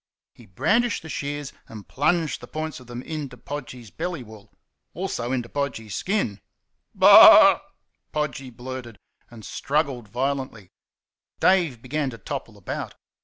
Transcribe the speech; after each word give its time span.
He 0.33 0.47
brandished 0.47 1.03
the 1.03 1.09
shears 1.09 1.53
and 1.67 1.87
plunged 1.87 2.41
the 2.41 2.47
points 2.47 2.79
of 2.79 2.87
them 2.87 3.03
into 3.03 3.37
Podgy's 3.37 3.91
belly 3.91 4.23
wool 4.23 4.51
also 4.95 5.31
into 5.31 5.47
Podgy's 5.47 5.93
skin. 5.93 6.41
"Bur 6.95 7.05
UR 7.05 7.13
R!" 7.13 7.61
Podgy 8.11 8.49
blurted 8.49 8.97
and 9.29 9.45
struggled 9.45 10.07
violently. 10.09 10.71
Dave 11.39 11.83
began 11.83 12.09
to 12.09 12.17
topple 12.17 12.57
about. 12.57 12.95